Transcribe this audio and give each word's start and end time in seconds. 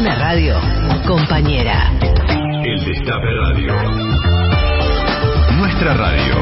Una 0.00 0.14
radio 0.14 0.54
compañera. 1.06 1.92
El 2.64 2.82
Destape 2.86 3.34
Radio. 3.38 3.74
Nuestra 5.58 5.92
radio. 5.92 6.36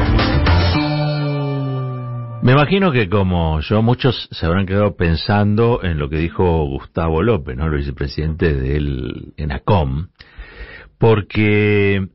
Me 2.41 2.53
imagino 2.53 2.93
que 2.93 3.09
como 3.09 3.59
yo, 3.59 3.81
muchos 3.81 4.29
se 4.31 4.45
habrán 4.45 4.65
quedado 4.65 4.95
pensando 4.95 5.83
en 5.83 5.99
lo 5.99 6.09
que 6.09 6.15
dijo 6.15 6.67
Gustavo 6.67 7.21
López, 7.21 7.57
¿no? 7.57 7.65
el 7.65 7.75
vicepresidente 7.75 8.53
del 8.53 9.33
ENACOM, 9.35 10.07
porque 10.97 12.07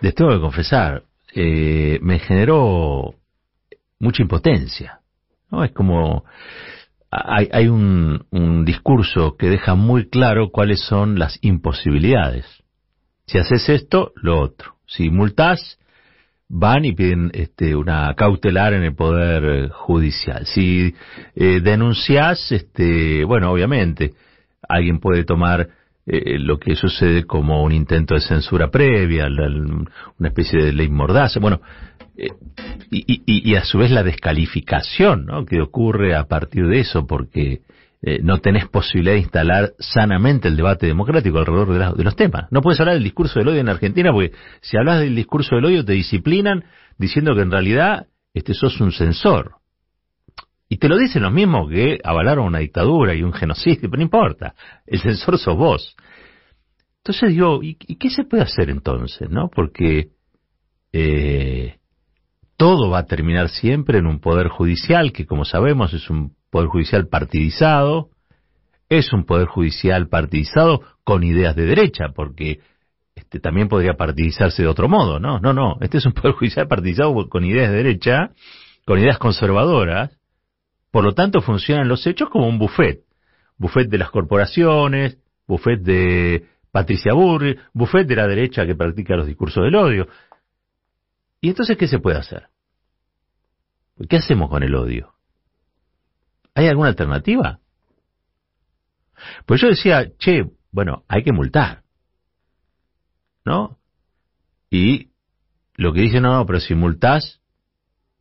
les 0.00 0.14
tengo 0.16 0.32
que 0.32 0.40
confesar, 0.40 1.04
eh, 1.36 2.00
me 2.02 2.18
generó 2.18 3.14
mucha 4.00 4.22
impotencia. 4.22 4.98
¿no? 5.52 5.62
Es 5.62 5.70
como 5.70 6.24
hay, 7.12 7.48
hay 7.52 7.68
un, 7.68 8.24
un 8.30 8.64
discurso 8.64 9.36
que 9.36 9.50
deja 9.50 9.74
muy 9.74 10.08
claro 10.08 10.50
cuáles 10.50 10.80
son 10.80 11.18
las 11.18 11.38
imposibilidades. 11.42 12.46
Si 13.26 13.38
haces 13.38 13.68
esto, 13.68 14.12
lo 14.16 14.40
otro. 14.40 14.76
Si 14.86 15.10
multás, 15.10 15.78
van 16.48 16.84
y 16.86 16.92
piden 16.92 17.30
este, 17.34 17.76
una 17.76 18.14
cautelar 18.14 18.72
en 18.72 18.82
el 18.82 18.94
poder 18.94 19.68
judicial. 19.70 20.46
Si 20.46 20.94
eh, 21.34 21.60
denunciás, 21.62 22.50
este, 22.50 23.24
bueno, 23.24 23.52
obviamente, 23.52 24.14
alguien 24.66 24.98
puede 24.98 25.24
tomar 25.24 25.68
eh, 26.06 26.38
lo 26.38 26.58
que 26.58 26.74
sucede 26.76 27.24
como 27.24 27.62
un 27.62 27.72
intento 27.72 28.14
de 28.14 28.20
censura 28.20 28.70
previa, 28.70 29.28
la- 29.28 29.46
una 30.18 30.28
especie 30.28 30.62
de 30.62 30.72
ley 30.72 30.88
mordaza, 30.88 31.38
bueno, 31.40 31.60
eh, 32.16 32.28
y, 32.90 33.22
y- 33.26 33.50
y 33.50 33.54
a 33.54 33.64
su 33.64 33.78
vez 33.78 33.90
la 33.90 34.02
descalificación 34.02 35.26
¿no? 35.26 35.44
que 35.46 35.60
ocurre 35.60 36.14
a 36.14 36.24
partir 36.24 36.66
de 36.66 36.80
eso, 36.80 37.06
porque 37.06 37.60
eh, 38.02 38.18
no 38.22 38.38
tenés 38.38 38.66
posibilidad 38.66 39.14
de 39.14 39.20
instalar 39.20 39.72
sanamente 39.78 40.48
el 40.48 40.56
debate 40.56 40.86
democrático 40.88 41.38
alrededor 41.38 41.72
de, 41.72 41.96
de 41.98 42.04
los 42.04 42.16
temas. 42.16 42.46
No 42.50 42.60
puedes 42.60 42.80
hablar 42.80 42.94
del 42.96 43.04
discurso 43.04 43.38
del 43.38 43.48
odio 43.48 43.60
en 43.60 43.68
Argentina, 43.68 44.10
porque 44.12 44.32
si 44.60 44.76
hablas 44.76 45.00
del 45.00 45.14
discurso 45.14 45.54
del 45.54 45.66
odio 45.66 45.84
te 45.84 45.92
disciplinan 45.92 46.64
diciendo 46.98 47.34
que 47.36 47.42
en 47.42 47.52
realidad 47.52 48.06
este 48.34 48.54
sos 48.54 48.80
un 48.80 48.90
censor. 48.92 49.52
Y 50.72 50.78
te 50.78 50.88
lo 50.88 50.96
dicen 50.96 51.22
los 51.22 51.34
mismos 51.34 51.68
que 51.68 51.98
avalaron 52.02 52.46
una 52.46 52.60
dictadura 52.60 53.14
y 53.14 53.22
un 53.22 53.34
genocidio, 53.34 53.90
pero 53.90 53.98
no 53.98 54.04
importa. 54.04 54.54
El 54.86 55.00
censor 55.00 55.36
sos 55.36 55.54
vos. 55.54 55.94
Entonces 56.96 57.28
digo, 57.28 57.62
¿y, 57.62 57.76
y 57.88 57.96
qué 57.96 58.08
se 58.08 58.24
puede 58.24 58.44
hacer 58.44 58.70
entonces? 58.70 59.28
no 59.28 59.50
Porque 59.54 60.12
eh, 60.90 61.76
todo 62.56 62.88
va 62.88 63.00
a 63.00 63.04
terminar 63.04 63.50
siempre 63.50 63.98
en 63.98 64.06
un 64.06 64.18
poder 64.18 64.48
judicial 64.48 65.12
que, 65.12 65.26
como 65.26 65.44
sabemos, 65.44 65.92
es 65.92 66.08
un 66.08 66.36
poder 66.48 66.68
judicial 66.68 67.06
partidizado, 67.06 68.08
es 68.88 69.12
un 69.12 69.26
poder 69.26 69.48
judicial 69.48 70.08
partidizado 70.08 70.80
con 71.04 71.22
ideas 71.22 71.54
de 71.54 71.66
derecha, 71.66 72.12
porque 72.14 72.60
este 73.14 73.40
también 73.40 73.68
podría 73.68 73.92
partidizarse 73.92 74.62
de 74.62 74.68
otro 74.68 74.88
modo, 74.88 75.20
¿no? 75.20 75.38
No, 75.38 75.52
no, 75.52 75.76
este 75.82 75.98
es 75.98 76.06
un 76.06 76.12
poder 76.14 76.32
judicial 76.32 76.66
partidizado 76.66 77.28
con 77.28 77.44
ideas 77.44 77.70
de 77.70 77.76
derecha, 77.76 78.30
con 78.86 78.98
ideas 78.98 79.18
conservadoras, 79.18 80.18
por 80.92 81.02
lo 81.02 81.14
tanto 81.14 81.40
funcionan 81.40 81.88
los 81.88 82.06
hechos 82.06 82.28
como 82.28 82.46
un 82.46 82.58
buffet, 82.58 83.02
buffet 83.56 83.88
de 83.88 83.98
las 83.98 84.10
corporaciones, 84.10 85.18
buffet 85.48 85.80
de 85.80 86.46
Patricia 86.70 87.14
Burri, 87.14 87.58
buffet 87.72 88.06
de 88.06 88.14
la 88.14 88.28
derecha 88.28 88.66
que 88.66 88.76
practica 88.76 89.16
los 89.16 89.26
discursos 89.26 89.64
del 89.64 89.74
odio. 89.74 90.06
¿Y 91.40 91.48
entonces 91.48 91.78
qué 91.78 91.88
se 91.88 91.98
puede 91.98 92.18
hacer? 92.18 92.48
¿Qué 94.08 94.16
hacemos 94.16 94.50
con 94.50 94.62
el 94.62 94.74
odio? 94.74 95.14
¿Hay 96.54 96.68
alguna 96.68 96.90
alternativa? 96.90 97.58
Pues 99.46 99.62
yo 99.62 99.68
decía, 99.68 100.12
che, 100.18 100.44
bueno, 100.70 101.04
hay 101.08 101.22
que 101.22 101.32
multar. 101.32 101.84
¿No? 103.46 103.78
Y 104.68 105.10
lo 105.74 105.94
que 105.94 106.02
dicen, 106.02 106.22
no, 106.22 106.34
no, 106.34 106.44
pero 106.44 106.60
si 106.60 106.74
multás, 106.74 107.40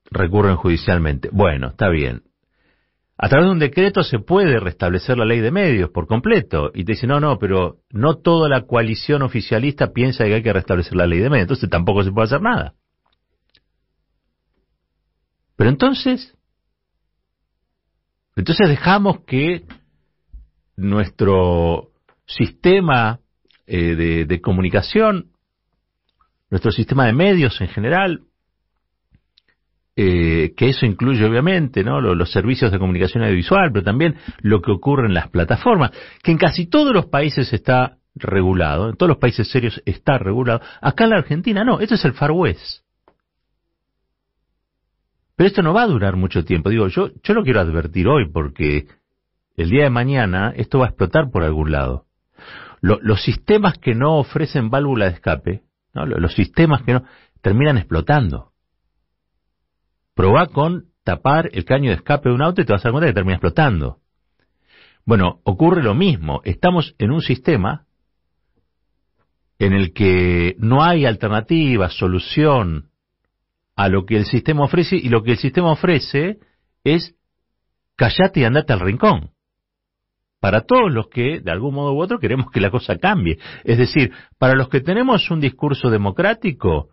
recurren 0.09 0.55
judicialmente. 0.55 1.29
Bueno, 1.31 1.69
está 1.69 1.89
bien. 1.89 2.23
A 3.23 3.29
través 3.29 3.45
de 3.45 3.51
un 3.51 3.59
decreto 3.59 4.01
se 4.01 4.17
puede 4.17 4.59
restablecer 4.59 5.15
la 5.15 5.25
ley 5.25 5.41
de 5.41 5.51
medios 5.51 5.91
por 5.91 6.07
completo. 6.07 6.71
Y 6.73 6.83
te 6.83 6.93
dicen, 6.93 7.09
no, 7.09 7.19
no, 7.19 7.37
pero 7.37 7.77
no 7.91 8.17
toda 8.17 8.49
la 8.49 8.65
coalición 8.65 9.21
oficialista 9.21 9.93
piensa 9.93 10.25
que 10.25 10.33
hay 10.33 10.41
que 10.41 10.51
restablecer 10.51 10.95
la 10.95 11.05
ley 11.05 11.19
de 11.19 11.29
medios. 11.29 11.43
Entonces 11.43 11.69
tampoco 11.69 12.03
se 12.03 12.11
puede 12.11 12.25
hacer 12.25 12.41
nada. 12.41 12.73
Pero 15.55 15.69
entonces, 15.69 16.35
entonces 18.35 18.67
dejamos 18.67 19.23
que 19.27 19.65
nuestro 20.75 21.91
sistema 22.25 23.19
eh, 23.67 24.25
de 24.27 24.41
comunicación, 24.41 25.27
nuestro 26.49 26.71
sistema 26.71 27.05
de 27.05 27.13
medios 27.13 27.61
en 27.61 27.67
general, 27.67 28.23
eh, 30.03 30.53
que 30.57 30.69
eso 30.69 30.85
incluye 30.85 31.23
obviamente 31.25 31.83
¿no? 31.83 32.01
Lo- 32.01 32.15
los, 32.15 32.31
servicios 32.31 32.71
de 32.71 32.79
comunicación 32.79 33.23
audiovisual, 33.23 33.71
pero 33.71 33.83
también 33.83 34.15
lo 34.41 34.61
que 34.61 34.71
ocurre 34.71 35.05
en 35.07 35.13
las 35.13 35.29
plataformas, 35.29 35.91
que 36.23 36.31
en 36.31 36.37
casi 36.37 36.65
todos 36.67 36.93
los 36.93 37.05
países 37.05 37.53
está 37.53 37.97
regulado, 38.15 38.89
en 38.89 38.95
todos 38.97 39.09
los 39.09 39.17
países 39.19 39.49
serios 39.49 39.81
está 39.85 40.17
regulado. 40.17 40.61
Acá 40.81 41.03
en 41.03 41.09
la 41.11 41.17
Argentina 41.17 41.63
no, 41.63 41.79
esto 41.79 41.95
es 41.95 42.05
el 42.05 42.13
Far 42.13 42.31
West. 42.31 42.81
Pero 45.35 45.47
esto 45.47 45.61
no 45.61 45.73
va 45.73 45.83
a 45.83 45.87
durar 45.87 46.15
mucho 46.15 46.43
tiempo. 46.45 46.69
Digo, 46.69 46.87
yo, 46.87 47.09
yo 47.23 47.33
lo 47.33 47.43
quiero 47.43 47.59
advertir 47.61 48.07
hoy 48.07 48.29
porque 48.31 48.87
el 49.57 49.69
día 49.69 49.83
de 49.83 49.89
mañana 49.89 50.53
esto 50.55 50.79
va 50.79 50.85
a 50.85 50.89
explotar 50.89 51.31
por 51.31 51.43
algún 51.43 51.71
lado. 51.71 52.05
Lo- 52.81 52.99
los 53.01 53.21
sistemas 53.23 53.77
que 53.77 53.93
no 53.93 54.17
ofrecen 54.17 54.69
válvula 54.69 55.05
de 55.05 55.11
escape, 55.11 55.61
los 55.93 56.33
sistemas 56.33 56.81
que 56.83 56.93
no, 56.93 57.03
terminan 57.41 57.77
explotando. 57.77 58.50
Probá 60.15 60.47
con 60.47 60.85
tapar 61.03 61.49
el 61.53 61.65
caño 61.65 61.89
de 61.89 61.95
escape 61.95 62.29
de 62.29 62.35
un 62.35 62.41
auto 62.41 62.61
y 62.61 62.65
te 62.65 62.73
vas 62.73 62.81
a 62.81 62.89
dar 62.89 62.91
cuenta 62.91 63.07
que 63.07 63.13
termina 63.13 63.35
explotando. 63.35 63.99
Bueno, 65.05 65.39
ocurre 65.43 65.83
lo 65.83 65.93
mismo. 65.95 66.41
Estamos 66.43 66.95
en 66.99 67.11
un 67.11 67.21
sistema 67.21 67.85
en 69.59 69.73
el 69.73 69.93
que 69.93 70.55
no 70.59 70.83
hay 70.83 71.05
alternativa, 71.05 71.89
solución 71.89 72.89
a 73.75 73.89
lo 73.89 74.05
que 74.05 74.17
el 74.17 74.25
sistema 74.25 74.63
ofrece 74.63 74.95
y 74.95 75.09
lo 75.09 75.23
que 75.23 75.31
el 75.31 75.37
sistema 75.37 75.71
ofrece 75.71 76.39
es 76.83 77.15
callate 77.95 78.39
y 78.39 78.43
andate 78.43 78.73
al 78.73 78.79
rincón. 78.79 79.31
Para 80.39 80.61
todos 80.61 80.91
los 80.91 81.07
que, 81.07 81.39
de 81.39 81.51
algún 81.51 81.75
modo 81.75 81.93
u 81.93 82.01
otro, 82.01 82.19
queremos 82.19 82.49
que 82.49 82.59
la 82.59 82.71
cosa 82.71 82.97
cambie. 82.97 83.37
Es 83.63 83.77
decir, 83.77 84.11
para 84.39 84.55
los 84.55 84.69
que 84.69 84.81
tenemos 84.81 85.29
un 85.29 85.39
discurso 85.39 85.91
democrático, 85.91 86.89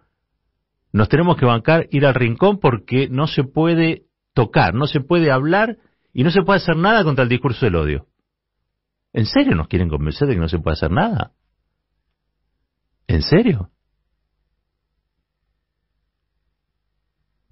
nos 0.93 1.09
tenemos 1.09 1.37
que 1.37 1.45
bancar 1.45 1.87
ir 1.91 2.07
al 2.07 2.15
rincón 2.15 2.59
porque 2.59 3.09
no 3.09 3.27
se 3.27 3.45
puede 3.45 4.05
tocar, 4.35 4.75
no 4.75 4.87
se 4.87 5.01
puede 5.01 5.31
hablar 5.31 5.77
y 6.13 6.25
no 6.25 6.31
se 6.31 6.43
puede 6.43 6.59
hacer 6.59 6.77
nada 6.77 7.05
contra 7.05 7.25
el 7.25 7.29
discurso 7.29 7.67
del 7.67 7.77
odio. 7.77 8.07
¿En 9.13 9.27
serio 9.27 9.55
nos 9.55 9.69
quieren 9.69 9.89
convencer 9.89 10.29
de 10.29 10.35
que 10.35 10.41
no 10.41 10.49
se 10.49 10.59
puede 10.59 10.75
hacer 10.75 10.91
nada? 10.91 11.33
¿En 13.07 13.23
serio? 13.23 13.71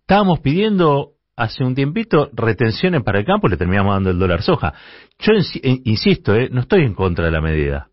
Estábamos 0.01 0.41
pidiendo 0.41 1.15
hace 1.35 1.65
un 1.65 1.75
tiempito 1.75 2.31
retenciones 2.33 3.03
para 3.03 3.19
el 3.19 3.27
campo 3.27 3.47
y 3.47 3.51
le 3.51 3.57
terminamos 3.57 3.95
dando 3.95 4.11
el 4.11 4.19
dólar 4.19 4.43
soja. 4.43 4.75
Yo 5.19 5.33
eh, 5.33 5.81
insisto, 5.85 6.35
eh, 6.35 6.49
no 6.51 6.61
estoy 6.61 6.83
en 6.83 6.95
contra 6.95 7.25
de 7.27 7.31
la 7.31 7.41
medida. 7.41 7.91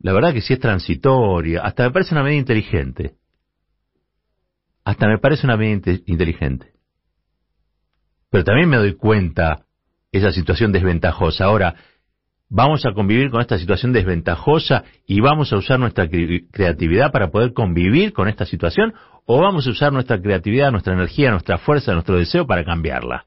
La 0.00 0.12
verdad 0.12 0.32
que 0.32 0.40
si 0.40 0.52
es 0.52 0.60
transitoria, 0.60 1.62
hasta 1.62 1.84
me 1.84 1.90
parece 1.90 2.14
una 2.14 2.22
medida 2.22 2.38
inteligente. 2.38 3.14
Hasta 4.88 5.06
me 5.06 5.18
parece 5.18 5.44
una 5.44 5.58
medida 5.58 5.74
inte- 5.74 6.02
inteligente. 6.06 6.72
Pero 8.30 8.42
también 8.42 8.70
me 8.70 8.78
doy 8.78 8.94
cuenta 8.94 9.66
esa 10.12 10.32
situación 10.32 10.72
desventajosa. 10.72 11.44
Ahora, 11.44 11.74
vamos 12.48 12.86
a 12.86 12.94
convivir 12.94 13.30
con 13.30 13.42
esta 13.42 13.58
situación 13.58 13.92
desventajosa 13.92 14.84
y 15.06 15.20
vamos 15.20 15.52
a 15.52 15.58
usar 15.58 15.78
nuestra 15.78 16.06
cre- 16.06 16.46
creatividad 16.50 17.12
para 17.12 17.30
poder 17.30 17.52
convivir 17.52 18.14
con 18.14 18.28
esta 18.28 18.46
situación 18.46 18.94
o 19.26 19.42
vamos 19.42 19.66
a 19.66 19.70
usar 19.72 19.92
nuestra 19.92 20.22
creatividad, 20.22 20.70
nuestra 20.72 20.94
energía, 20.94 21.32
nuestra 21.32 21.58
fuerza, 21.58 21.92
nuestro 21.92 22.16
deseo 22.16 22.46
para 22.46 22.64
cambiarla. 22.64 23.26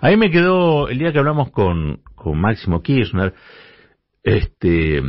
A 0.00 0.08
mí 0.08 0.16
me 0.16 0.32
quedó, 0.32 0.88
el 0.88 0.98
día 0.98 1.12
que 1.12 1.20
hablamos 1.20 1.52
con, 1.52 2.00
con 2.16 2.36
Máximo 2.40 2.82
Kirchner, 2.82 3.32
este, 4.24 5.02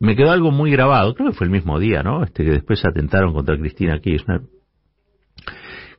me 0.00 0.14
quedó 0.14 0.30
algo 0.30 0.50
muy 0.50 0.70
grabado, 0.70 1.14
creo 1.14 1.30
que 1.30 1.36
fue 1.36 1.46
el 1.46 1.52
mismo 1.52 1.78
día, 1.78 2.02
¿no? 2.02 2.22
Este, 2.22 2.44
que 2.44 2.50
después 2.50 2.84
atentaron 2.84 3.32
contra 3.32 3.58
Cristina 3.58 3.98
Kirchner, 4.00 4.42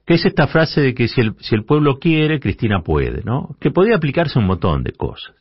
que 0.06 0.14
es 0.14 0.26
esta 0.26 0.48
frase 0.48 0.82
de 0.82 0.94
que 0.94 1.08
si 1.08 1.22
el, 1.22 1.36
si 1.40 1.56
el 1.56 1.66
pueblo 1.66 2.00
quiere, 2.00 2.40
Cristina 2.40 2.82
puede, 2.82 3.24
¿no? 3.24 3.56
Que 3.60 3.72
podría 3.72 3.98
aplicarse 3.98 4.40
un 4.40 4.46
montón 4.46 4.84
de 4.84 4.94
cosas. 4.94 5.36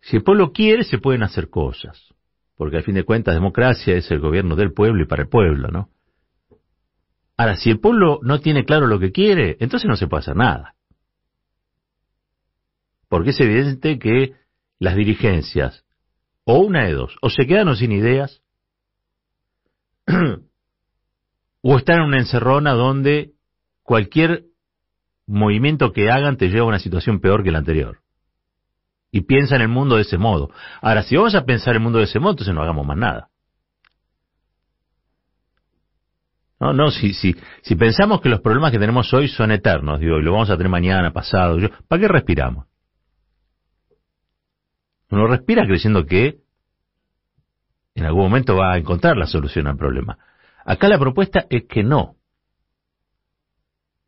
Si 0.00 0.16
el 0.16 0.22
pueblo 0.22 0.52
quiere, 0.52 0.82
se 0.82 0.98
pueden 0.98 1.22
hacer 1.22 1.48
cosas, 1.48 2.12
porque 2.56 2.78
al 2.78 2.82
fin 2.82 2.94
de 2.94 3.04
cuentas 3.04 3.34
democracia 3.34 3.94
es 3.94 4.10
el 4.10 4.18
gobierno 4.18 4.56
del 4.56 4.72
pueblo 4.72 5.02
y 5.02 5.06
para 5.06 5.22
el 5.22 5.28
pueblo, 5.28 5.68
¿no? 5.68 5.88
Ahora, 7.36 7.56
si 7.56 7.70
el 7.70 7.80
pueblo 7.80 8.20
no 8.22 8.40
tiene 8.40 8.64
claro 8.64 8.86
lo 8.86 8.98
que 8.98 9.12
quiere, 9.12 9.56
entonces 9.60 9.88
no 9.88 9.96
se 9.96 10.06
puede 10.06 10.20
hacer 10.20 10.36
nada. 10.36 10.74
Porque 13.08 13.30
es 13.30 13.40
evidente 13.40 13.98
que 13.98 14.34
las 14.78 14.96
dirigencias, 14.96 15.81
o 16.44 16.58
una 16.58 16.84
de 16.84 16.92
dos, 16.92 17.16
o 17.20 17.30
se 17.30 17.46
quedan 17.46 17.74
sin 17.76 17.92
ideas, 17.92 18.42
o 21.62 21.76
están 21.76 22.00
en 22.00 22.04
una 22.04 22.18
encerrona 22.18 22.72
donde 22.72 23.32
cualquier 23.82 24.44
movimiento 25.26 25.92
que 25.92 26.10
hagan 26.10 26.36
te 26.36 26.48
lleva 26.48 26.64
a 26.64 26.68
una 26.68 26.78
situación 26.78 27.20
peor 27.20 27.44
que 27.44 27.50
la 27.50 27.58
anterior. 27.58 28.00
Y 29.10 29.22
piensa 29.22 29.56
en 29.56 29.62
el 29.62 29.68
mundo 29.68 29.96
de 29.96 30.02
ese 30.02 30.18
modo. 30.18 30.50
Ahora, 30.80 31.02
si 31.02 31.16
vamos 31.16 31.34
a 31.34 31.44
pensar 31.44 31.74
el 31.74 31.80
mundo 31.80 31.98
de 31.98 32.04
ese 32.04 32.18
modo, 32.18 32.32
entonces 32.32 32.54
no 32.54 32.62
hagamos 32.62 32.86
más 32.86 32.96
nada. 32.96 33.28
No, 36.58 36.72
no, 36.72 36.90
si, 36.90 37.12
si, 37.12 37.36
si 37.62 37.74
pensamos 37.74 38.20
que 38.20 38.28
los 38.28 38.40
problemas 38.40 38.70
que 38.70 38.78
tenemos 38.78 39.12
hoy 39.12 39.28
son 39.28 39.50
eternos, 39.50 39.98
digo, 40.00 40.18
y 40.18 40.22
lo 40.22 40.32
vamos 40.32 40.48
a 40.48 40.56
tener 40.56 40.70
mañana, 40.70 41.12
pasado, 41.12 41.58
yo, 41.58 41.68
¿para 41.88 42.00
qué 42.00 42.08
respiramos? 42.08 42.66
Uno 45.12 45.26
respira 45.26 45.66
creyendo 45.66 46.06
que 46.06 46.38
en 47.94 48.06
algún 48.06 48.22
momento 48.22 48.56
va 48.56 48.72
a 48.72 48.78
encontrar 48.78 49.18
la 49.18 49.26
solución 49.26 49.66
al 49.66 49.76
problema. 49.76 50.16
Acá 50.64 50.88
la 50.88 50.98
propuesta 50.98 51.44
es 51.50 51.64
que 51.68 51.82
no. 51.82 52.16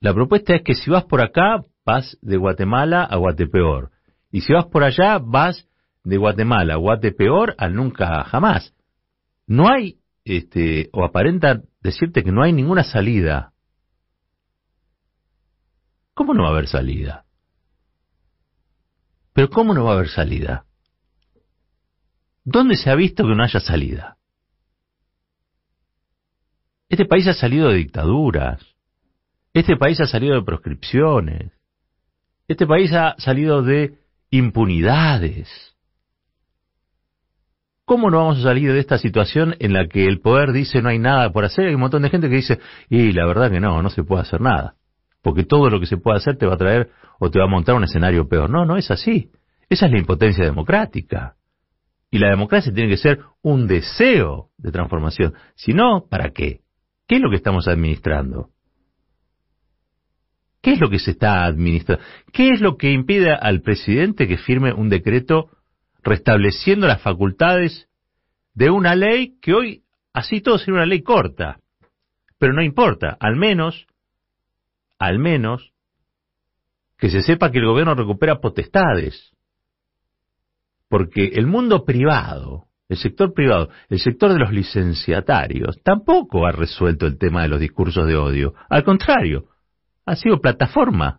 La 0.01 0.15
propuesta 0.15 0.55
es 0.55 0.63
que 0.63 0.75
si 0.75 0.91
vas 0.91 1.05
por 1.05 1.21
acá, 1.21 1.63
vas 1.85 2.17
de 2.23 2.39
Guatemala 2.39 3.05
a 3.05 3.17
Guatepeor. 3.17 3.91
Y 4.33 4.41
si 4.41 4.55
vas 4.55 4.65
por 4.65 4.83
allá, 4.83 5.19
vas 5.19 5.69
de 6.05 6.17
Guatemala 6.17 6.73
a 6.73 6.79
Guatepeor 6.79 7.55
al 7.59 7.75
nunca 7.75 8.25
jamás. 8.25 8.75
No 9.47 9.69
hay, 9.69 9.99
este, 10.25 10.89
o 10.95 11.05
aparenta 11.05 11.61
decirte 11.83 12.25
que 12.25 12.33
no 12.33 12.43
hay 12.43 12.55
ninguna 12.55 12.83
salida. 12.83 13.53
¿Cómo 16.15 16.33
no 16.33 16.45
va 16.45 16.49
a 16.49 16.53
haber 16.53 16.67
salida? 16.67 17.27
Pero 19.35 19.51
¿cómo 19.51 19.75
no 19.75 19.85
va 19.85 19.91
a 19.91 19.95
haber 19.97 20.09
salida? 20.09 20.65
¿Dónde 22.45 22.77
se 22.77 22.91
ha 22.91 22.95
visto 22.95 23.27
que 23.27 23.35
no 23.35 23.43
haya 23.43 23.61
salida? 23.61 24.19
Este 26.89 27.07
país 27.07 27.27
ha 27.27 27.35
salido 27.35 27.71
de 27.71 27.77
dictaduras. 27.77 28.61
Este 29.55 29.77
país 29.77 30.01
ha 30.01 30.07
salido 30.07 30.35
de 30.35 30.43
proscripciones. 30.43 31.53
Este 32.47 32.67
país 32.67 32.93
ha 32.93 33.15
salido 33.19 33.63
de 33.63 33.99
impunidades. 34.31 35.49
¿Cómo 37.87 38.11
no 38.11 38.19
vamos 38.19 38.39
a 38.39 38.43
salir 38.43 38.73
de 38.73 38.79
esta 38.79 38.99
situación 38.99 39.57
en 39.59 39.73
la 39.73 39.89
que 39.89 40.07
el 40.07 40.21
poder 40.21 40.53
dice 40.53 40.83
no 40.83 40.89
hay 40.89 40.99
nada 40.99 41.31
por 41.33 41.45
hacer? 41.45 41.69
Hay 41.69 41.75
un 41.75 41.81
montón 41.81 42.03
de 42.03 42.11
gente 42.11 42.29
que 42.29 42.37
dice, 42.37 42.61
y 42.89 43.13
la 43.13 43.27
verdad 43.27 43.51
que 43.51 43.61
no, 43.61 43.83
no 43.83 43.91
se 43.91 44.05
puede 44.05 44.23
hacer 44.23 44.41
nada. 44.41 44.75
Porque 45.23 45.45
todo 45.45 45.71
lo 45.71 45.81
que 45.81 45.87
se 45.87 45.97
puede 45.97 46.19
hacer 46.19 46.37
te 46.37 46.47
va 46.47 46.55
a 46.55 46.59
traer 46.59 46.91
o 47.19 47.31
te 47.31 47.39
va 47.39 47.47
a 47.47 47.49
montar 47.49 47.75
un 47.75 47.85
escenario 47.85 48.29
peor. 48.29 48.51
No, 48.51 48.65
no 48.67 48.77
es 48.77 48.91
así. 48.91 49.31
Esa 49.69 49.87
es 49.87 49.93
la 49.93 49.99
impotencia 49.99 50.45
democrática. 50.45 51.37
Y 52.15 52.19
la 52.21 52.31
democracia 52.31 52.73
tiene 52.73 52.89
que 52.89 52.97
ser 52.97 53.25
un 53.43 53.67
deseo 53.67 54.51
de 54.57 54.71
transformación. 54.71 55.35
Si 55.57 55.73
no, 55.73 56.07
¿para 56.09 56.31
qué? 56.31 56.61
¿Qué 57.09 57.17
es 57.17 57.21
lo 57.21 57.29
que 57.29 57.35
estamos 57.35 57.67
administrando? 57.67 58.51
¿Qué 60.63 60.75
es 60.75 60.81
lo 60.81 60.91
que 60.91 61.01
se 61.01 61.11
está 61.11 61.45
administrando? 61.45 62.05
¿Qué 62.33 62.51
es 62.51 62.61
lo 62.61 62.77
que 62.77 62.93
impide 62.93 63.33
al 63.33 63.63
presidente 63.63 64.29
que 64.29 64.37
firme 64.37 64.73
un 64.73 64.91
decreto 64.91 65.51
restableciendo 66.05 66.87
las 66.87 67.03
facultades 67.03 67.89
de 68.53 68.71
una 68.71 68.95
ley 68.95 69.41
que 69.43 69.53
hoy, 69.53 69.83
así 70.13 70.41
todo 70.41 70.59
sería 70.59 70.75
una 70.75 70.87
ley 70.87 71.03
corta. 71.03 71.59
Pero 72.39 72.53
no 72.53 72.63
importa, 72.63 73.17
al 73.19 73.35
menos, 73.35 73.89
al 75.01 75.19
menos, 75.19 75.73
que 76.97 77.11
se 77.11 77.23
sepa 77.23 77.51
que 77.51 77.59
el 77.59 77.67
gobierno 77.67 77.97
recupera 77.97 78.41
potestades. 78.41 79.34
Porque 80.95 81.25
el 81.35 81.49
mundo 81.49 81.85
privado, 81.85 82.69
el 82.89 82.97
sector 82.97 83.35
privado, 83.35 83.69
el 83.89 83.99
sector 83.99 84.33
de 84.33 84.39
los 84.39 84.53
licenciatarios, 84.53 85.83
tampoco 85.83 86.47
ha 86.47 86.53
resuelto 86.53 87.09
el 87.09 87.19
tema 87.19 87.43
de 87.43 87.49
los 87.49 87.59
discursos 87.59 88.07
de 88.07 88.15
odio. 88.15 88.55
Al 88.69 88.85
contrario, 88.85 89.49
ha 90.07 90.15
sido 90.15 90.41
plataforma. 90.41 91.19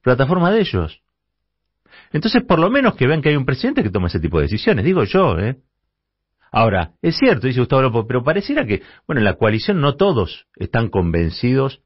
Plataforma 0.00 0.52
de 0.52 0.60
ellos. 0.60 1.02
Entonces, 2.12 2.44
por 2.44 2.60
lo 2.60 2.70
menos 2.70 2.94
que 2.94 3.08
vean 3.08 3.20
que 3.20 3.30
hay 3.30 3.36
un 3.36 3.44
presidente 3.44 3.82
que 3.82 3.90
toma 3.90 4.06
ese 4.06 4.20
tipo 4.20 4.36
de 4.36 4.44
decisiones, 4.44 4.84
digo 4.84 5.02
yo, 5.02 5.36
¿eh? 5.36 5.56
Ahora, 6.52 6.92
es 7.02 7.16
cierto, 7.16 7.48
dice 7.48 7.58
Gustavo 7.58 7.82
López, 7.82 8.04
pero 8.06 8.22
pareciera 8.22 8.64
que, 8.64 8.80
bueno, 9.08 9.18
en 9.18 9.24
la 9.24 9.34
coalición 9.34 9.80
no 9.80 9.96
todos 9.96 10.46
están 10.54 10.88
convencidos 10.88 11.82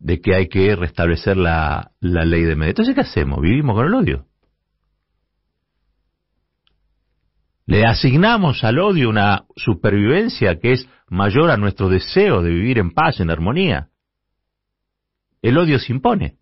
de 0.00 0.20
que 0.20 0.34
hay 0.34 0.48
que 0.48 0.74
restablecer 0.74 1.36
la, 1.36 1.92
ley 2.00 2.42
de 2.42 2.56
medio. 2.56 2.70
Entonces, 2.70 2.96
¿qué 2.96 3.02
hacemos? 3.02 3.40
¿Vivimos 3.40 3.76
con 3.76 3.86
el 3.86 3.94
odio? 3.94 4.26
Le 7.66 7.84
asignamos 7.86 8.62
al 8.64 8.78
odio 8.78 9.08
una 9.08 9.44
supervivencia 9.56 10.58
que 10.58 10.72
es 10.72 10.88
mayor 11.08 11.50
a 11.50 11.56
nuestro 11.56 11.88
deseo 11.88 12.42
de 12.42 12.50
vivir 12.50 12.78
en 12.78 12.92
paz, 12.92 13.20
en 13.20 13.30
armonía. 13.30 13.88
El 15.42 15.58
odio 15.58 15.78
se 15.78 15.92
impone 15.92 16.36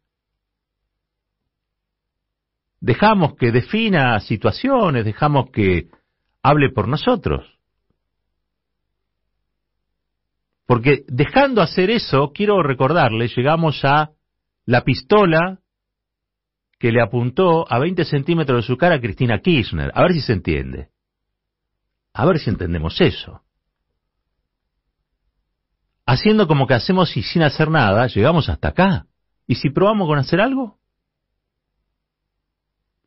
dejamos 2.82 3.36
que 3.36 3.52
defina 3.52 4.18
situaciones, 4.20 5.04
dejamos 5.04 5.50
que 5.50 5.88
hable 6.42 6.70
por 6.70 6.88
nosotros. 6.88 7.46
Porque 10.66 11.04
dejando 11.06 11.62
hacer 11.62 11.90
eso, 11.90 12.32
quiero 12.34 12.62
recordarle, 12.62 13.28
llegamos 13.28 13.84
a 13.84 14.10
la 14.66 14.82
pistola 14.82 15.60
que 16.78 16.90
le 16.90 17.00
apuntó 17.00 17.70
a 17.72 17.78
20 17.78 18.04
centímetros 18.04 18.64
de 18.64 18.66
su 18.66 18.76
cara 18.76 18.96
a 18.96 19.00
Cristina 19.00 19.38
Kirchner. 19.38 19.92
A 19.94 20.02
ver 20.02 20.12
si 20.12 20.20
se 20.20 20.32
entiende. 20.32 20.88
A 22.14 22.26
ver 22.26 22.38
si 22.38 22.50
entendemos 22.50 23.00
eso. 23.00 23.42
Haciendo 26.04 26.46
como 26.46 26.66
que 26.66 26.74
hacemos 26.74 27.16
y 27.16 27.22
sin 27.22 27.42
hacer 27.42 27.70
nada, 27.70 28.06
llegamos 28.06 28.48
hasta 28.48 28.68
acá. 28.68 29.06
¿Y 29.46 29.54
si 29.54 29.70
probamos 29.70 30.08
con 30.08 30.18
hacer 30.18 30.40
algo? 30.40 30.78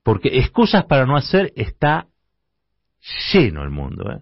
Porque 0.03 0.29
excusas 0.39 0.85
para 0.85 1.05
no 1.05 1.15
hacer 1.17 1.51
está 1.55 2.07
lleno 3.33 3.63
el 3.63 3.69
mundo. 3.69 4.11
¿eh? 4.11 4.21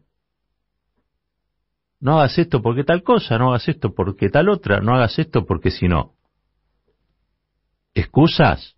No 1.99 2.19
hagas 2.19 2.37
esto 2.37 2.61
porque 2.61 2.83
tal 2.83 3.03
cosa, 3.03 3.37
no 3.37 3.49
hagas 3.49 3.67
esto 3.67 3.93
porque 3.93 4.29
tal 4.29 4.49
otra, 4.49 4.79
no 4.79 4.95
hagas 4.95 5.17
esto 5.19 5.45
porque 5.45 5.71
si 5.71 5.87
no. 5.87 6.15
Excusas 7.93 8.75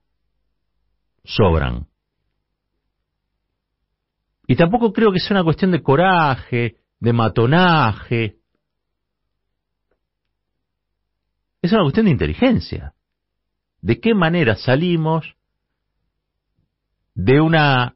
sobran. 1.24 1.88
Y 4.48 4.56
tampoco 4.56 4.94
creo 4.94 5.12
que 5.12 5.20
sea 5.20 5.38
una 5.38 5.44
cuestión 5.44 5.72
de 5.72 5.82
coraje, 5.82 6.78
de 7.00 7.14
matonaje. 7.14 8.38
Es 11.62 11.72
una 11.72 11.84
cuestión 11.84 12.06
de 12.06 12.12
inteligencia. 12.12 12.94
¿De 13.82 14.00
qué 14.00 14.14
manera 14.14 14.56
salimos 14.56 15.36
de 17.14 17.40
una 17.40 17.96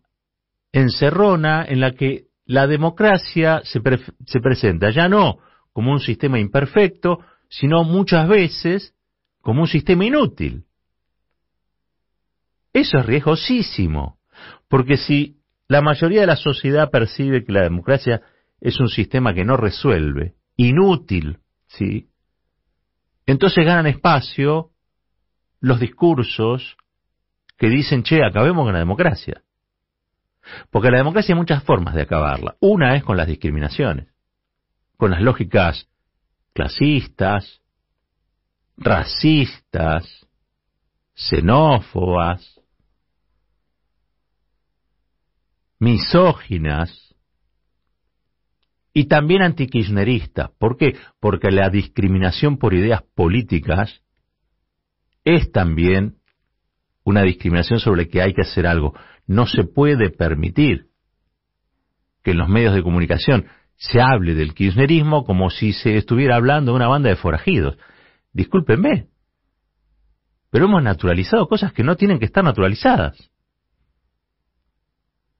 encerrona 0.71 1.65
en 1.67 1.81
la 1.81 1.91
que 1.91 2.27
la 2.45 2.67
democracia 2.67 3.61
se, 3.63 3.79
se 4.25 4.39
presenta 4.39 4.89
ya 4.89 5.07
no 5.07 5.39
como 5.73 5.91
un 5.91 5.99
sistema 5.99 6.39
imperfecto, 6.39 7.19
sino 7.47 7.83
muchas 7.83 8.27
veces 8.27 8.95
como 9.41 9.61
un 9.61 9.67
sistema 9.67 10.05
inútil. 10.05 10.65
Eso 12.73 12.99
es 12.99 13.05
riesgosísimo, 13.05 14.19
porque 14.67 14.97
si 14.97 15.38
la 15.69 15.81
mayoría 15.81 16.21
de 16.21 16.27
la 16.27 16.35
sociedad 16.35 16.89
percibe 16.89 17.45
que 17.45 17.53
la 17.53 17.61
democracia 17.61 18.21
es 18.59 18.79
un 18.79 18.89
sistema 18.89 19.33
que 19.35 19.45
no 19.45 19.55
resuelve, 19.55 20.33
inútil, 20.57 21.39
¿sí? 21.67 22.09
Entonces 23.27 23.63
ganan 23.63 23.85
espacio 23.85 24.71
los 25.61 25.79
discursos 25.79 26.75
que 27.55 27.69
dicen, 27.69 28.01
che, 28.01 28.25
acabemos 28.25 28.65
con 28.65 28.73
la 28.73 28.79
democracia. 28.79 29.43
Porque 30.71 30.89
la 30.89 30.97
democracia 30.97 31.35
hay 31.35 31.39
muchas 31.39 31.63
formas 31.63 31.93
de 31.93 32.01
acabarla. 32.01 32.55
Una 32.59 32.95
es 32.95 33.03
con 33.03 33.15
las 33.15 33.27
discriminaciones, 33.27 34.07
con 34.97 35.11
las 35.11 35.21
lógicas 35.21 35.87
clasistas, 36.53 37.61
racistas, 38.75 40.25
xenófobas, 41.13 42.58
misóginas 45.79 47.15
y 48.93 49.05
también 49.05 49.41
antikirchneristas. 49.41 50.51
¿Por 50.59 50.77
qué? 50.77 50.97
Porque 51.19 51.51
la 51.51 51.69
discriminación 51.69 52.57
por 52.57 52.73
ideas 52.73 53.03
políticas 53.15 54.01
es 55.23 55.51
también 55.51 56.17
una 57.03 57.23
discriminación 57.23 57.79
sobre 57.79 58.03
la 58.03 58.09
que 58.09 58.21
hay 58.21 58.33
que 58.33 58.41
hacer 58.41 58.67
algo. 58.67 58.93
No 59.25 59.47
se 59.47 59.63
puede 59.63 60.09
permitir 60.09 60.87
que 62.23 62.31
en 62.31 62.37
los 62.37 62.49
medios 62.49 62.75
de 62.75 62.83
comunicación 62.83 63.45
se 63.75 64.01
hable 64.01 64.35
del 64.35 64.53
kirchnerismo 64.53 65.23
como 65.23 65.49
si 65.49 65.71
se 65.71 65.95
estuviera 65.95 66.35
hablando 66.35 66.71
de 66.71 66.75
una 66.75 66.87
banda 66.87 67.09
de 67.09 67.15
forajidos. 67.15 67.77
Discúlpenme. 68.33 69.07
Pero 70.51 70.65
hemos 70.65 70.83
naturalizado 70.83 71.47
cosas 71.47 71.71
que 71.71 71.83
no 71.83 71.95
tienen 71.95 72.19
que 72.19 72.25
estar 72.25 72.43
naturalizadas. 72.43 73.31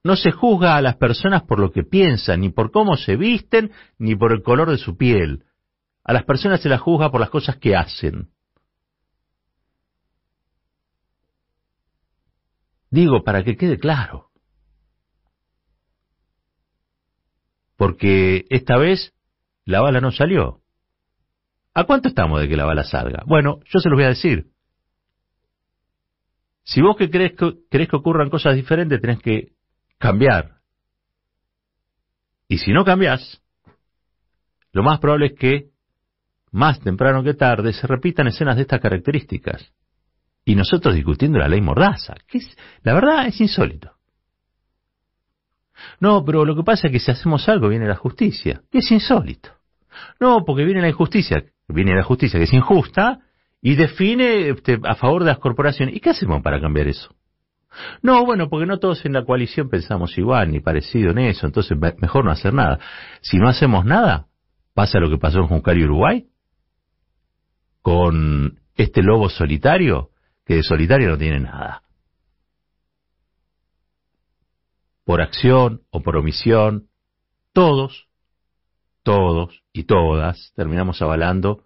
No 0.03 0.15
se 0.15 0.31
juzga 0.31 0.75
a 0.75 0.81
las 0.81 0.95
personas 0.95 1.43
por 1.43 1.59
lo 1.59 1.71
que 1.71 1.83
piensan, 1.83 2.41
ni 2.41 2.49
por 2.49 2.71
cómo 2.71 2.95
se 2.95 3.17
visten, 3.17 3.71
ni 3.97 4.15
por 4.15 4.31
el 4.31 4.41
color 4.43 4.69
de 4.69 4.77
su 4.77 4.95
piel. 4.95 5.43
A 6.03 6.13
las 6.13 6.23
personas 6.23 6.61
se 6.61 6.69
las 6.69 6.79
juzga 6.79 7.11
por 7.11 7.19
las 7.19 7.29
cosas 7.29 7.57
que 7.57 7.75
hacen. 7.75 8.29
Digo, 12.89 13.23
para 13.23 13.43
que 13.43 13.55
quede 13.55 13.77
claro. 13.77 14.29
Porque 17.75 18.45
esta 18.49 18.77
vez 18.77 19.13
la 19.65 19.81
bala 19.81 20.01
no 20.01 20.11
salió. 20.11 20.61
¿A 21.73 21.83
cuánto 21.83 22.09
estamos 22.09 22.41
de 22.41 22.47
que 22.47 22.57
la 22.57 22.65
bala 22.65 22.83
salga? 22.83 23.23
Bueno, 23.27 23.59
yo 23.65 23.79
se 23.79 23.89
los 23.89 23.97
voy 23.97 24.05
a 24.05 24.09
decir. 24.09 24.47
Si 26.63 26.81
vos 26.81 26.97
que 26.97 27.09
crees 27.09 27.33
que, 27.37 27.53
crees 27.69 27.89
que 27.89 27.95
ocurran 27.95 28.29
cosas 28.29 28.55
diferentes, 28.55 28.99
tenés 28.99 29.19
que 29.19 29.53
cambiar. 29.99 30.55
Y 32.47 32.57
si 32.57 32.71
no 32.71 32.83
cambias, 32.83 33.43
lo 34.71 34.81
más 34.81 34.99
probable 34.99 35.27
es 35.27 35.33
que, 35.33 35.69
más 36.51 36.79
temprano 36.79 37.23
que 37.23 37.35
tarde, 37.35 37.73
se 37.73 37.85
repitan 37.85 38.27
escenas 38.27 38.55
de 38.55 38.63
estas 38.63 38.81
características. 38.81 39.71
Y 40.45 40.55
nosotros 40.55 40.95
discutiendo 40.95 41.37
la 41.37 41.47
ley 41.47 41.61
mordaza, 41.61 42.15
que 42.27 42.39
es, 42.39 42.57
la 42.81 42.93
verdad 42.93 43.27
es 43.27 43.39
insólito. 43.39 43.91
No, 45.99 46.25
pero 46.25 46.43
lo 46.43 46.55
que 46.55 46.63
pasa 46.63 46.87
es 46.87 46.93
que 46.93 46.99
si 46.99 47.11
hacemos 47.11 47.47
algo 47.47 47.69
viene 47.69 47.87
la 47.87 47.95
justicia, 47.95 48.61
que 48.71 48.79
es 48.79 48.91
insólito. 48.91 49.51
No, 50.19 50.43
porque 50.45 50.65
viene 50.65 50.81
la 50.81 50.89
injusticia, 50.89 51.43
viene 51.67 51.95
la 51.95 52.03
justicia 52.03 52.39
que 52.39 52.45
es 52.45 52.53
injusta 52.53 53.19
y 53.61 53.75
define 53.75 54.49
este, 54.49 54.79
a 54.83 54.95
favor 54.95 55.23
de 55.23 55.29
las 55.29 55.39
corporaciones. 55.39 55.95
¿Y 55.95 55.99
qué 55.99 56.09
hacemos 56.09 56.41
para 56.41 56.59
cambiar 56.59 56.87
eso? 56.87 57.15
No, 58.01 58.25
bueno, 58.25 58.49
porque 58.49 58.65
no 58.65 58.79
todos 58.79 59.05
en 59.05 59.13
la 59.13 59.25
coalición 59.25 59.69
pensamos 59.69 60.17
igual 60.17 60.51
ni 60.51 60.59
parecido 60.59 61.11
en 61.11 61.19
eso, 61.19 61.45
entonces 61.45 61.77
mejor 61.77 62.25
no 62.25 62.31
hacer 62.31 62.53
nada. 62.53 62.79
Si 63.21 63.37
no 63.37 63.47
hacemos 63.47 63.85
nada, 63.85 64.27
pasa 64.73 64.99
lo 64.99 65.09
que 65.09 65.17
pasó 65.17 65.39
en 65.39 65.47
Juncal 65.47 65.77
y 65.77 65.83
Uruguay, 65.83 66.25
con 67.81 68.59
este 68.75 69.03
lobo 69.03 69.29
solitario, 69.29 70.09
que 70.45 70.55
de 70.55 70.63
solitario 70.63 71.09
no 71.09 71.17
tiene 71.17 71.39
nada. 71.39 71.83
Por 75.03 75.21
acción 75.21 75.81
o 75.89 76.01
por 76.01 76.17
omisión, 76.17 76.87
todos, 77.53 78.07
todos 79.03 79.63
y 79.73 79.83
todas 79.83 80.53
terminamos 80.55 81.01
avalando 81.01 81.63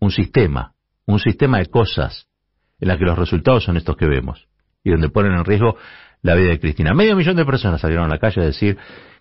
un 0.00 0.10
sistema, 0.10 0.74
un 1.06 1.18
sistema 1.18 1.58
de 1.58 1.66
cosas 1.66 2.28
en 2.80 2.88
la 2.88 2.96
que 2.96 3.04
los 3.04 3.18
resultados 3.18 3.64
son 3.64 3.76
estos 3.76 3.96
que 3.96 4.06
vemos 4.06 4.48
y 4.84 4.90
donde 4.90 5.08
ponen 5.08 5.32
en 5.32 5.44
riesgo 5.44 5.76
la 6.22 6.34
vida 6.34 6.50
de 6.50 6.60
Cristina. 6.60 6.94
Medio 6.94 7.16
millón 7.16 7.36
de 7.36 7.44
personas 7.44 7.80
salieron 7.80 8.06
a 8.06 8.08
la 8.08 8.18
calle 8.18 8.42
a 8.42 8.44
decir, 8.44 8.76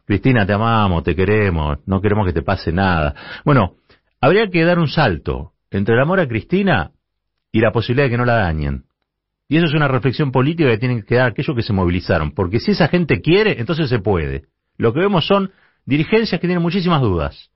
Cristina, 0.05 0.45
te 0.45 0.53
amamos, 0.53 1.03
te 1.03 1.15
queremos, 1.15 1.79
no 1.85 2.01
queremos 2.01 2.25
que 2.25 2.33
te 2.33 2.41
pase 2.41 2.71
nada. 2.71 3.13
Bueno, 3.43 3.75
habría 4.21 4.47
que 4.49 4.63
dar 4.63 4.79
un 4.79 4.87
salto 4.87 5.51
entre 5.69 5.95
el 5.95 6.01
amor 6.01 6.19
a 6.19 6.27
Cristina 6.27 6.91
y 7.51 7.59
la 7.59 7.71
posibilidad 7.71 8.05
de 8.05 8.11
que 8.11 8.17
no 8.17 8.25
la 8.25 8.37
dañen. 8.37 8.85
Y 9.49 9.57
eso 9.57 9.65
es 9.67 9.73
una 9.73 9.87
reflexión 9.87 10.31
política 10.31 10.69
que 10.69 10.77
tienen 10.77 11.03
que 11.03 11.15
dar 11.15 11.31
aquellos 11.31 11.55
que 11.55 11.63
se 11.63 11.73
movilizaron, 11.73 12.31
porque 12.31 12.59
si 12.59 12.71
esa 12.71 12.87
gente 12.87 13.21
quiere, 13.21 13.59
entonces 13.59 13.89
se 13.89 13.99
puede. 13.99 14.45
Lo 14.77 14.93
que 14.93 14.99
vemos 14.99 15.25
son 15.25 15.51
dirigencias 15.85 16.39
que 16.39 16.47
tienen 16.47 16.61
muchísimas 16.61 17.01
dudas. 17.01 17.49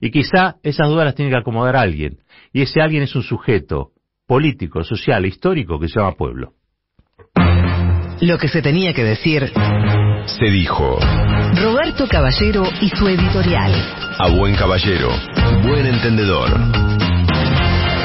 Y 0.00 0.10
quizá 0.10 0.56
esas 0.62 0.88
dudas 0.88 1.06
las 1.06 1.14
tiene 1.14 1.30
que 1.30 1.38
acomodar 1.38 1.76
alguien. 1.76 2.18
Y 2.52 2.62
ese 2.62 2.80
alguien 2.80 3.02
es 3.02 3.16
un 3.16 3.22
sujeto 3.22 3.92
político, 4.26 4.84
social 4.84 5.24
histórico 5.26 5.80
que 5.80 5.88
se 5.88 5.98
llama 5.98 6.12
pueblo. 6.12 6.52
Lo 8.20 8.36
que 8.36 8.48
se 8.48 8.62
tenía 8.62 8.92
que 8.92 9.04
decir 9.04 9.52
se 10.26 10.44
dijo. 10.50 10.98
Roberto 11.62 12.08
Caballero 12.08 12.64
y 12.80 12.88
su 12.88 13.08
editorial. 13.08 13.72
A 14.18 14.28
buen 14.28 14.56
caballero, 14.56 15.10
buen 15.62 15.86
entendedor. 15.86 16.50